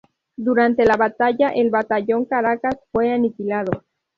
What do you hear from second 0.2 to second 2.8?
Durante la batalla el batallón Caracas